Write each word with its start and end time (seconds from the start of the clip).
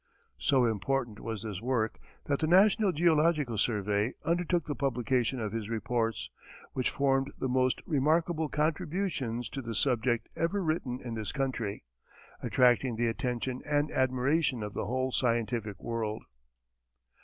So 0.39 0.65
important 0.65 1.19
was 1.19 1.43
this 1.43 1.61
work 1.61 1.99
that 2.25 2.39
the 2.39 2.47
national 2.47 2.91
geological 2.91 3.59
survey 3.59 4.13
undertook 4.25 4.65
the 4.65 4.73
publication 4.73 5.39
of 5.39 5.51
his 5.51 5.69
reports, 5.69 6.31
which 6.73 6.89
formed 6.89 7.31
the 7.37 7.47
most 7.47 7.83
remarkable 7.85 8.49
contributions 8.49 9.47
to 9.49 9.61
the 9.61 9.75
subject 9.75 10.27
ever 10.35 10.63
written 10.63 10.99
in 11.03 11.13
this 11.13 11.31
country, 11.31 11.83
attracting 12.41 12.95
the 12.95 13.05
attention 13.05 13.61
and 13.63 13.91
admiration 13.91 14.63
of 14.63 14.73
the 14.73 14.87
whole 14.87 15.11
scientific 15.11 15.79
world. 15.83 16.23